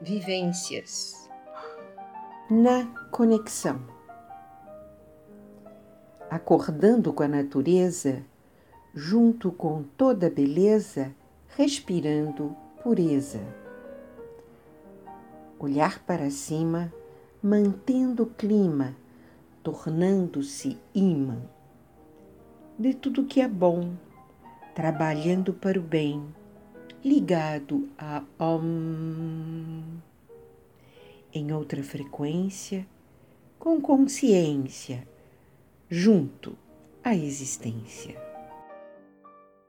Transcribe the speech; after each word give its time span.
vivências. 0.00 1.28
Na 2.50 2.86
conexão. 3.10 3.80
Acordando 6.30 7.12
com 7.12 7.22
a 7.22 7.28
natureza, 7.28 8.24
junto 8.94 9.52
com 9.52 9.82
toda 9.82 10.28
a 10.28 10.30
beleza, 10.30 11.14
respirando 11.56 12.56
pureza. 12.82 13.40
Olhar 15.58 15.98
para 16.04 16.30
cima, 16.30 16.92
mantendo 17.42 18.22
o 18.22 18.26
clima, 18.26 18.96
tornando-se 19.62 20.78
imã 20.94 21.42
de 22.78 22.94
tudo 22.94 23.26
que 23.26 23.42
é 23.42 23.48
bom, 23.48 23.92
trabalhando 24.74 25.52
para 25.52 25.78
o 25.78 25.82
bem 25.82 26.24
ligado 27.04 27.88
a 27.98 28.22
Om. 28.38 29.79
Em 31.32 31.52
outra 31.52 31.82
frequência, 31.82 32.86
com 33.58 33.80
consciência, 33.80 35.06
junto 35.88 36.56
à 37.04 37.14
existência. 37.14 38.29